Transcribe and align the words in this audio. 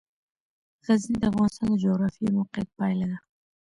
غزني 0.85 1.15
د 1.19 1.23
افغانستان 1.31 1.67
د 1.71 1.75
جغرافیایي 1.83 2.35
موقیعت 2.37 2.69
پایله 2.77 3.05
ده. 3.11 3.17